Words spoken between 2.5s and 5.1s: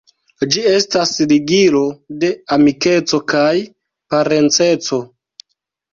amikeco kaj parenceco.